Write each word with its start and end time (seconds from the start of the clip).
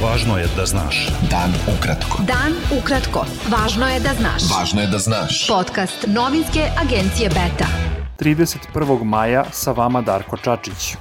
Važno 0.00 0.38
je 0.38 0.46
da 0.56 0.64
znaš. 0.66 0.98
Dan 1.30 1.52
ukratko. 1.68 2.22
Dan 2.24 2.54
ukratko. 2.72 3.24
Važno 3.52 3.88
je 3.88 3.98
da 4.00 4.14
znaš. 4.16 4.46
Važno 4.48 4.80
je 4.80 4.86
da 4.88 4.98
znaš. 4.98 5.40
Podcast 5.48 6.06
novinske 6.08 6.62
agencije 6.80 7.28
Beta. 7.28 7.66
31. 8.20 9.04
maja 9.04 9.44
sa 9.52 9.74
vama 9.76 10.00
Darko 10.00 10.36
Čačić. 10.36 10.94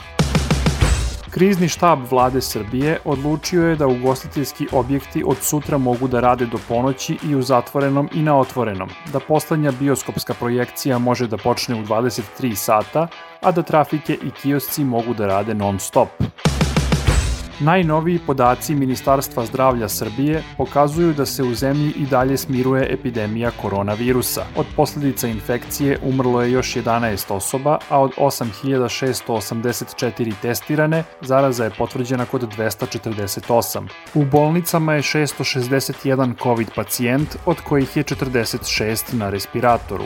Krizni 1.32 1.70
štab 1.70 2.04
vlade 2.12 2.42
Srbije 2.42 2.98
odlučio 3.06 3.70
je 3.70 3.76
da 3.76 3.88
ugostiteljski 3.88 4.68
objekti 4.72 5.24
od 5.26 5.38
sutra 5.42 5.78
mogu 5.78 6.08
da 6.08 6.20
rade 6.20 6.46
do 6.46 6.60
ponoći 6.68 7.18
i 7.24 7.36
u 7.36 7.42
zatvorenom 7.42 8.10
i 8.14 8.22
na 8.22 8.36
otvorenom, 8.40 8.90
da 9.14 9.20
poslednja 9.20 9.72
bioskopska 9.72 10.34
projekcija 10.34 10.98
može 10.98 11.28
da 11.28 11.38
počne 11.38 11.76
u 11.76 11.86
23 11.86 12.56
sata, 12.56 13.08
a 13.42 13.52
da 13.52 13.64
trafike 13.64 14.14
i 14.14 14.32
kiosci 14.42 14.84
mogu 14.84 15.14
da 15.14 15.28
rade 15.28 15.54
non 15.54 15.80
stop. 15.80 16.10
Najnoviji 17.62 18.20
podaci 18.28 18.76
Ministarstva 18.76 19.46
zdravlja 19.46 19.90
Srbije 19.90 20.44
pokazuju 20.58 21.14
da 21.14 21.26
se 21.26 21.44
u 21.44 21.54
zemlji 21.54 21.92
i 21.92 22.06
dalje 22.06 22.38
smiruje 22.38 22.94
epidemija 22.94 23.52
koronavirusa. 23.62 24.46
Od 24.56 24.66
posledica 24.76 25.28
infekcije 25.28 26.00
umrlo 26.04 26.42
je 26.42 26.52
još 26.52 26.76
11 26.76 27.34
osoba, 27.34 27.78
a 27.90 28.02
od 28.02 28.12
8684 28.18 30.34
testirane 30.42 31.04
zaraza 31.22 31.64
je 31.64 31.72
potvrđena 31.78 32.26
kod 32.26 32.58
248. 32.58 33.88
U 34.14 34.26
bolnicama 34.26 34.94
je 34.94 35.02
661 35.02 36.44
COVID 36.44 36.68
pacijent, 36.76 37.36
od 37.46 37.62
kojih 37.62 37.98
je 37.98 38.04
46 38.04 39.14
na 39.14 39.30
respiratoru. 39.30 40.06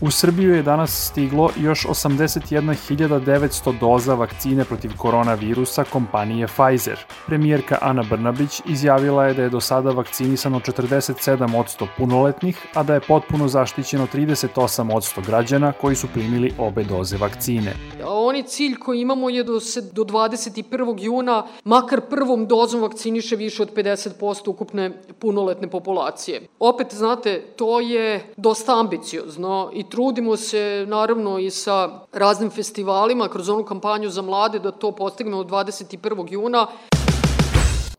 U 0.00 0.10
Srbiju 0.10 0.54
je 0.54 0.62
danas 0.62 1.08
stiglo 1.10 1.50
još 1.60 1.86
81.900 1.86 3.78
doza 3.80 4.14
vakcine 4.14 4.64
protiv 4.64 4.90
koronavirusa 4.96 5.84
kompanije 5.84 6.46
Pfizer. 6.46 6.98
Premijerka 7.26 7.78
Ana 7.80 8.02
Brnabić 8.10 8.60
izjavila 8.68 9.26
je 9.26 9.34
da 9.34 9.42
je 9.42 9.50
do 9.50 9.60
sada 9.60 9.90
vakcinisano 9.90 10.60
47% 10.60 11.86
punoletnih, 11.96 12.66
a 12.74 12.82
da 12.82 12.94
je 12.94 13.00
potpuno 13.00 13.48
zaštićeno 13.48 14.06
38% 14.14 15.26
građana 15.26 15.72
koji 15.72 15.96
su 15.96 16.06
primili 16.12 16.52
obe 16.58 16.84
doze 16.84 17.16
vakcine. 17.16 17.72
Oni 18.06 18.42
cilj 18.42 18.74
koji 18.74 19.00
imamo 19.00 19.30
je 19.30 19.44
do, 19.44 19.60
se, 19.60 19.80
do 19.80 20.04
21. 20.04 20.94
juna 20.98 21.46
makar 21.64 22.00
prvom 22.00 22.46
dozom 22.46 22.80
vakciniše 22.80 23.36
više 23.36 23.62
od 23.62 23.74
50% 23.74 24.50
ukupne 24.50 25.02
punoletne 25.18 25.70
populacije. 25.70 26.42
Opet, 26.58 26.94
znate, 26.94 27.42
to 27.56 27.80
je 27.80 28.32
dosta 28.36 28.80
ambiciozno 28.80 29.70
i 29.72 29.85
trudimo 29.90 30.36
se 30.36 30.84
naravno 30.88 31.38
i 31.38 31.50
sa 31.50 31.90
raznim 32.12 32.50
festivalima 32.50 33.28
kroz 33.28 33.48
onu 33.48 33.64
kampanju 33.64 34.10
za 34.10 34.22
mlade 34.22 34.58
da 34.58 34.70
to 34.70 34.92
postignemo 34.92 35.38
od 35.38 35.50
21. 35.50 36.32
juna. 36.32 36.66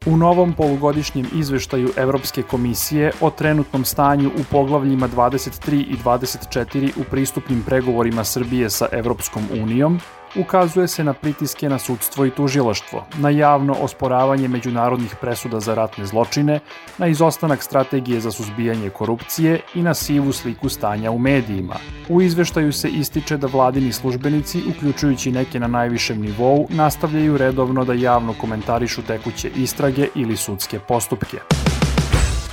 U 0.05 0.17
novom 0.17 0.53
polugodišnjem 0.53 1.25
izveštaju 1.35 1.89
Evropske 1.97 2.43
komisije 2.43 3.11
o 3.21 3.29
trenutnom 3.29 3.85
stanju 3.85 4.29
u 4.29 4.43
poglavljima 4.51 5.07
23 5.07 5.73
i 5.73 5.95
24 6.05 6.91
u 6.97 7.03
pristupnim 7.11 7.63
pregovorima 7.65 8.23
Srbije 8.23 8.69
sa 8.69 8.87
Evropskom 8.91 9.43
unijom, 9.61 9.99
ukazuje 10.35 10.87
se 10.87 11.03
na 11.03 11.13
pritiske 11.13 11.69
na 11.69 11.79
sudstvo 11.79 12.25
i 12.25 12.31
tužilaštvo, 12.31 13.05
na 13.17 13.29
javno 13.29 13.73
osporavanje 13.81 14.47
međunarodnih 14.47 15.15
presuda 15.21 15.59
za 15.59 15.75
ratne 15.75 16.05
zločine, 16.05 16.59
na 16.97 17.07
izostanak 17.07 17.63
strategije 17.63 18.19
za 18.19 18.31
suzbijanje 18.31 18.89
korupcije 18.89 19.59
i 19.75 19.81
na 19.81 19.93
sivu 19.93 20.33
sliku 20.33 20.69
stanja 20.69 21.11
u 21.11 21.19
medijima. 21.19 21.75
U 22.09 22.21
izveštaju 22.21 22.73
se 22.73 22.89
ističe 22.89 23.37
da 23.37 23.47
vladini 23.47 23.91
službenici, 23.91 24.63
uključujući 24.69 25.31
neke 25.31 25.59
na 25.59 25.67
najvišem 25.67 26.21
nivou, 26.21 26.67
nastavljaju 26.69 27.37
redovno 27.37 27.85
da 27.85 27.93
javno 27.93 28.33
komentarišu 28.33 29.01
tekuće 29.01 29.49
istrage 29.55 30.07
ili 30.15 30.37
sudske 30.37 30.79
postupke. 30.79 31.66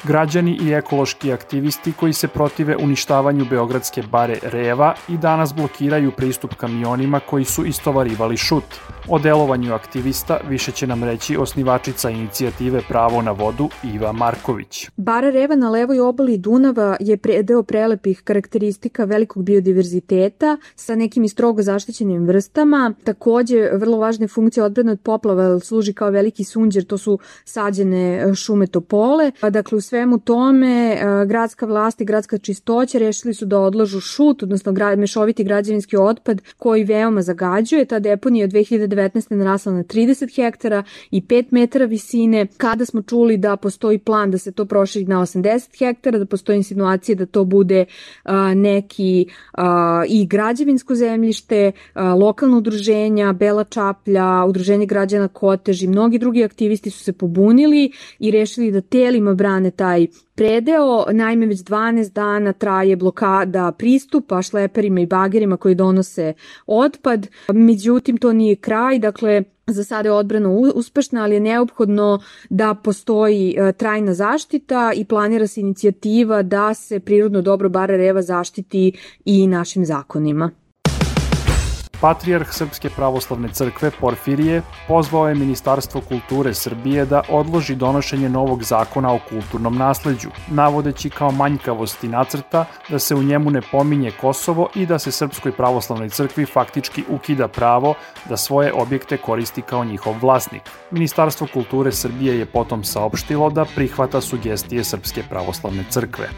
Građani 0.07 0.59
i 0.63 0.73
ekološki 0.73 1.33
aktivisti 1.33 1.93
koji 1.93 2.13
se 2.13 2.29
protive 2.29 2.77
uništavanju 2.77 3.45
Beogradske 3.51 4.03
bare 4.03 4.39
Reva 4.43 4.95
i 5.09 5.17
danas 5.17 5.55
blokiraju 5.55 6.11
pristup 6.11 6.55
kamionima 6.55 7.21
koji 7.21 7.45
su 7.45 7.65
istovarivali 7.65 8.37
šut. 8.37 8.65
O 9.09 9.19
delovanju 9.19 9.75
aktivista 9.75 10.41
više 10.49 10.73
će 10.73 10.87
nam 10.87 11.05
reći 11.05 11.37
osnivačica 11.37 12.11
inicijative 12.11 12.81
Pravo 12.89 13.23
na 13.23 13.31
vodu 13.31 13.69
Iva 13.95 14.13
Marković. 14.13 14.89
Bara 14.97 15.31
Reva 15.31 15.57
na 15.57 15.71
levoj 15.71 16.01
obali 16.01 16.39
Dunava 16.39 16.97
je 17.01 17.17
predeo 17.17 17.63
prelepih 17.63 18.23
karakteristika 18.25 19.05
velikog 19.05 19.45
biodiverziteta 19.45 20.57
sa 20.75 20.95
nekim 20.95 21.25
i 21.25 21.29
strogo 21.29 21.63
zaštićenim 21.63 22.27
vrstama. 22.27 22.95
Takođe, 23.05 23.71
vrlo 23.73 23.99
važne 23.99 24.29
funkcije 24.29 24.65
odbrane 24.65 24.93
od 24.93 25.01
poplava 25.01 25.61
služi 25.61 25.93
kao 25.93 26.11
veliki 26.11 26.45
sunđer, 26.45 26.85
to 26.85 26.99
su 26.99 27.19
sađene 27.45 28.35
šume 28.35 28.67
topole. 28.67 29.33
Dakle, 29.51 29.79
u 29.79 29.81
svemu 29.95 30.19
tome, 30.19 30.97
gradska 31.27 31.67
vlast 31.67 32.01
i 32.01 32.05
gradska 32.05 32.39
čistoća 32.39 32.99
rešili 32.99 33.35
su 33.35 33.47
da 33.47 33.59
odlažu 33.59 34.01
šut, 34.01 34.43
odnosno 34.43 34.73
mešoviti 34.97 35.45
građevinski 35.45 35.97
otpad 35.97 36.43
koji 36.57 36.85
veoma 36.85 37.23
zagađuje. 37.23 37.85
Ta 37.85 37.99
deponija 37.99 38.45
od 38.45 38.51
2000 38.51 38.85
2019. 38.89 39.35
narasla 39.35 39.73
na 39.73 39.85
30 39.85 40.37
hektara 40.37 40.83
i 41.11 41.23
5 41.23 41.45
metara 41.51 41.85
visine. 41.85 42.47
Kada 42.57 42.85
smo 42.85 43.03
čuli 43.03 43.37
da 43.37 43.57
postoji 43.57 43.99
plan 43.99 44.31
da 44.31 44.39
se 44.39 44.53
to 44.53 44.65
proširi 44.65 45.05
na 45.05 45.21
80 45.21 45.79
hektara, 45.79 46.19
da 46.19 46.27
postoji 46.27 46.57
insinuacije 46.57 47.17
da 47.17 47.27
to 47.27 47.45
bude 47.45 47.85
a, 48.25 48.55
neki 48.55 49.27
a, 49.53 50.05
i 50.09 50.27
građevinsko 50.27 50.95
zemljište, 50.95 51.73
lokalno 51.95 52.59
udruženja, 52.59 53.33
Bela 53.33 53.65
Čaplja, 53.65 54.45
udruženje 54.45 54.87
građana 54.87 55.29
Kotež 55.29 55.83
i 55.83 55.87
mnogi 55.87 56.19
drugi 56.19 56.45
aktivisti 56.45 56.91
su 56.91 57.05
se 57.05 57.13
pobunili 57.13 57.93
i 58.19 58.31
rešili 58.31 58.73
da 58.73 58.81
telima 58.81 59.35
brane 59.35 59.71
taj 59.85 60.07
predeo. 60.35 61.05
Naime, 61.13 61.47
već 61.47 61.59
12 61.61 62.13
dana 62.13 62.53
traje 62.53 62.97
blokada 62.97 63.73
pristupa 63.73 64.43
šleperima 64.43 65.01
i 65.01 65.07
bagerima 65.07 65.57
koji 65.57 65.75
donose 65.75 66.33
otpad. 66.67 67.29
Međutim, 67.53 68.17
to 68.17 68.33
nije 68.33 68.57
kraj, 68.57 68.99
dakle, 68.99 69.43
za 69.67 69.85
sada 69.85 70.09
je 70.09 70.13
odbrana 70.13 70.49
uspešna, 70.75 71.23
ali 71.23 71.35
je 71.35 71.41
neophodno 71.41 72.21
da 72.51 72.75
postoji 72.75 73.55
e, 73.59 73.73
trajna 73.73 74.15
zaštita 74.15 74.93
i 74.97 75.05
planira 75.05 75.47
se 75.47 75.61
inicijativa 75.61 76.43
da 76.43 76.75
se 76.75 77.01
prirodno 77.01 77.43
dobro 77.43 77.69
bare 77.69 77.97
reva 77.97 78.23
zaštiti 78.23 78.93
i 79.25 79.47
našim 79.47 79.85
zakonima. 79.85 80.51
Patrijarh 82.01 82.53
Srpske 82.53 82.91
pravoslavne 82.91 83.49
crkve 83.49 83.91
Porfirije 84.01 84.63
pozvao 84.89 85.29
je 85.29 85.35
Ministarstvo 85.35 86.01
kulture 86.01 86.55
Srbije 86.55 87.05
da 87.05 87.23
odloži 87.29 87.75
donošenje 87.75 88.29
novog 88.29 88.63
zakona 88.63 89.13
o 89.13 89.19
kulturnom 89.29 89.77
nasleđu, 89.77 90.29
navodeći 90.49 91.11
kao 91.11 91.31
manjkavosti 91.31 92.09
nacrta 92.09 92.65
da 92.89 92.99
se 92.99 93.15
u 93.15 93.23
njemu 93.23 93.51
ne 93.51 93.61
pominje 93.73 94.11
Kosovo 94.21 94.69
i 94.75 94.87
da 94.87 94.99
se 94.99 95.13
Srpskoj 95.13 95.53
pravoslavnoj 95.53 96.09
crkvi 96.09 96.47
faktički 96.47 97.05
ukida 97.09 97.49
pravo 97.49 97.95
da 98.29 98.37
svoje 98.37 98.73
objekte 98.73 99.17
koristi 99.17 99.63
kao 99.63 99.85
njihov 99.85 100.15
vlasnik. 100.21 100.63
Ministarstvo 100.91 101.47
kulture 101.53 101.93
Srbije 101.93 102.39
je 102.39 102.47
potom 102.47 102.85
saopštilo 102.85 103.51
da 103.51 103.65
prihvata 103.65 104.21
sugestije 104.21 104.85
Srpske 104.85 105.23
pravoslavne 105.31 105.85
crkve. 105.91 106.29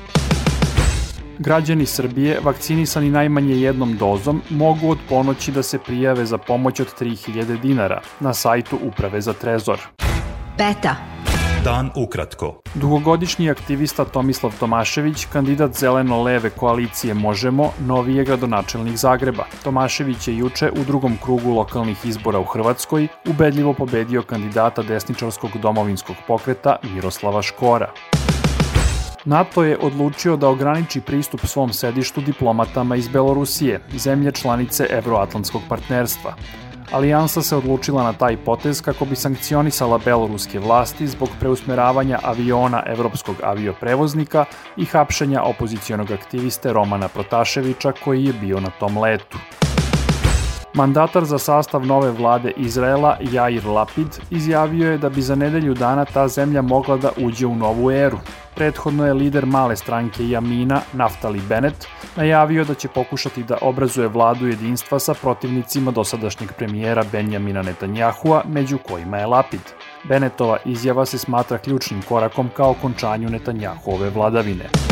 Građani 1.39 1.87
Srbije, 1.87 2.41
vakcinisani 2.45 3.11
najmanje 3.11 3.55
jednom 3.55 3.97
dozom, 3.97 4.43
mogu 4.51 4.91
od 4.91 4.99
ponoći 5.09 5.53
da 5.53 5.63
se 5.63 5.79
prijave 5.79 6.27
za 6.27 6.39
pomoć 6.39 6.81
od 6.81 6.95
3000 7.01 7.61
dinara 7.61 8.01
na 8.21 8.35
sajtu 8.35 8.79
Uprave 8.83 9.21
za 9.21 9.33
trezor. 9.33 9.79
Beta. 10.59 10.97
Dan 11.65 11.91
ukratko. 11.97 12.61
Dugogodišnji 12.75 13.51
aktivista 13.51 14.05
Tomislav 14.05 14.53
Tomašević, 14.61 15.25
kandidat 15.33 15.73
zeleno-leve 15.73 16.51
koalicije 16.51 17.15
Možemo, 17.15 17.73
novi 17.87 18.15
je 18.15 18.25
gradonačelnik 18.25 18.97
Zagreba. 18.97 19.45
Tomašević 19.65 20.29
je 20.29 20.37
juče 20.37 20.71
u 20.81 20.85
drugom 20.85 21.19
krugu 21.25 21.51
lokalnih 21.51 22.07
izbora 22.07 22.39
u 22.39 22.45
Hrvatskoj 22.45 23.09
ubedljivo 23.29 23.73
pobedio 23.73 24.23
kandidata 24.23 24.83
desničarskog 24.83 25.51
domovinskog 25.63 26.17
pokreta 26.27 26.77
Miroslava 26.95 27.43
Škora. 27.43 27.93
NATO 29.27 29.65
je 29.65 29.79
odlučio 29.79 30.37
da 30.37 30.49
ograniči 30.49 31.01
pristup 31.01 31.41
svom 31.47 31.73
sedištu 31.73 32.21
diplomatama 32.21 32.97
iz 32.97 33.09
Belorusije, 33.09 33.81
zemlje 33.97 34.33
članice 34.33 34.87
Evroatlantskog 34.91 35.63
partnerstva. 35.69 36.35
Alijansa 36.93 37.43
se 37.43 37.57
odlučila 37.57 38.03
na 38.03 38.13
taj 38.13 38.37
potez 38.37 38.83
kako 38.83 39.05
bi 39.05 39.17
sankcionisala 39.17 39.99
beloruske 40.05 40.59
vlasti 40.59 41.07
zbog 41.07 41.29
preusmeravanja 41.41 42.19
aviona 42.23 42.83
evropskog 42.87 43.37
avioprevoznika 43.43 44.45
i 44.77 44.85
hapšenja 44.85 45.43
opozicionog 45.43 46.11
aktiviste 46.11 46.73
Romana 46.73 47.09
Protaševića 47.09 47.93
koji 48.05 48.25
je 48.25 48.33
bio 48.33 48.61
na 48.61 48.71
tom 48.71 48.99
letu. 48.99 49.39
Mandatar 50.77 51.25
za 51.25 51.39
sastav 51.39 51.87
nove 51.87 52.11
vlade 52.11 52.53
Izraela, 52.57 53.17
Jair 53.33 53.67
Lapid, 53.67 54.07
izjavio 54.31 54.91
je 54.91 54.99
da 54.99 55.09
bi 55.09 55.23
za 55.23 55.35
nedelju 55.35 55.75
dana 55.75 56.05
ta 56.05 56.29
zemlja 56.29 56.63
mogla 56.63 56.97
da 56.97 57.11
uđe 57.17 57.47
u 57.47 57.55
novu 57.57 57.91
eru. 57.91 58.19
Prethodno 58.55 59.07
je 59.07 59.15
lider 59.15 59.47
male 59.47 59.77
stranke 59.77 60.29
Jamina, 60.29 60.81
Naftali 60.93 61.41
Bennett, 61.49 61.87
najavio 62.17 62.65
da 62.65 62.75
će 62.75 62.89
pokušati 62.89 63.43
da 63.43 63.59
obrazuje 63.61 64.09
vladu 64.09 64.47
jedinstva 64.47 64.99
sa 64.99 65.15
protivnicima 65.15 65.91
dosadašnjeg 65.91 66.53
premijera 66.53 67.05
Benjamina 67.13 67.63
Netanjahua, 67.63 68.43
među 68.49 68.79
kojima 68.79 69.19
je 69.19 69.27
Lapid. 69.27 69.73
Benetova 70.05 70.57
izjava 70.65 71.07
se 71.07 71.19
smatra 71.19 71.59
ključnim 71.59 72.03
korakom 72.03 72.51
ka 72.57 72.69
okončanju 72.69 73.29
Netanjahove 73.29 74.11
vladavine. 74.11 74.86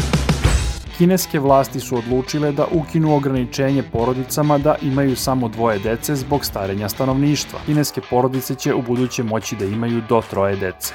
Kineske 0.99 1.39
vlasti 1.41 1.81
su 1.81 1.97
odlučile 1.97 2.53
da 2.53 2.67
ukinu 2.71 3.17
ograničenje 3.17 3.83
porodicama 3.83 4.59
da 4.59 4.75
imaju 4.83 5.17
samo 5.17 5.49
dvoje 5.49 5.79
dece 5.79 6.17
zbog 6.17 6.45
starenja 6.45 6.89
stanovništva. 6.89 7.59
Kineske 7.67 8.01
porodice 8.11 8.55
će 8.55 8.75
u 8.75 8.83
buduće 8.83 9.23
moći 9.23 9.57
da 9.57 9.65
imaju 9.65 10.03
do 10.09 10.23
troje 10.31 10.57
dece. 10.57 10.95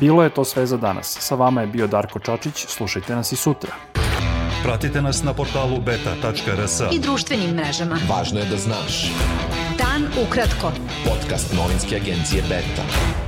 Bilo 0.00 0.22
je 0.22 0.30
to 0.30 0.44
sve 0.44 0.66
za 0.66 0.76
danas. 0.76 1.16
Sa 1.20 1.34
vama 1.34 1.60
je 1.60 1.66
bio 1.66 1.86
Darko 1.86 2.18
Čačić, 2.18 2.66
slušajte 2.66 3.14
nas 3.14 3.32
i 3.32 3.36
sutra. 3.36 3.74
Pratite 4.62 5.02
nas 5.02 5.22
na 5.22 5.34
portalu 5.34 5.80
beta.rs. 5.80 6.80
I 6.92 6.98
društvenim 6.98 7.50
mrežama. 7.50 7.98
Važno 8.08 8.40
je 8.40 8.46
da 8.46 8.56
znaš. 8.56 9.12
Dan 9.78 10.08
ukratko. 10.26 10.72
Podcast 11.04 11.54
novinske 11.54 11.96
agencije 11.96 12.42
Beta. 12.42 13.25